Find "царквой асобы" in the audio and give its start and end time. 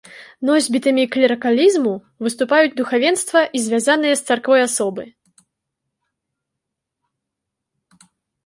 4.31-5.07